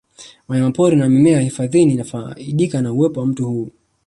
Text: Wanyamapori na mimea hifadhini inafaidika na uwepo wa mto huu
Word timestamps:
Wanyamapori 0.47 0.95
na 0.95 1.09
mimea 1.09 1.41
hifadhini 1.41 1.93
inafaidika 1.93 2.81
na 2.81 2.93
uwepo 2.93 3.19
wa 3.19 3.25
mto 3.25 3.45
huu 3.47 3.69